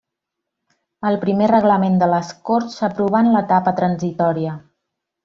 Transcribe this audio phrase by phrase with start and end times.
[1.09, 4.57] El primer Reglament de les Corts s'aprovà en l'etapa transitòria.